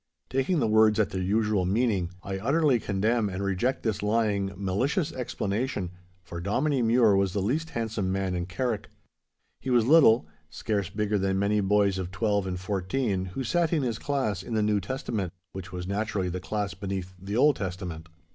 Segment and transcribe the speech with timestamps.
[0.31, 5.11] Taking the words at their usual meaning, I utterly condemn and reject this lying, malicious
[5.13, 5.91] explanation,
[6.23, 8.87] for Dominie Mure was the least handsome man in Carrick.
[9.59, 13.83] He was little, scarce bigger than many boys of twelve and fourteen who sat in
[13.83, 18.09] his class in the New Testament—which was naturally the class beneath the Old Testament.